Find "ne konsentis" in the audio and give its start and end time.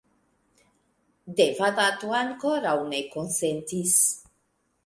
2.95-3.97